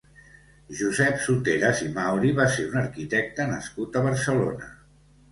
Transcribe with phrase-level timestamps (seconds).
[0.77, 4.71] Josep Soteras i Mauri va ser un arquitecte nascut a Barcelona.